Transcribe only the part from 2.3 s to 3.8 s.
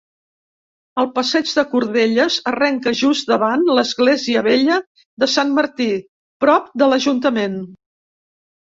arrenca just davant